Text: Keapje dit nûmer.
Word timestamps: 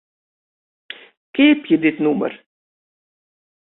Keapje 1.33 1.75
dit 1.81 1.97
nûmer. 2.03 2.33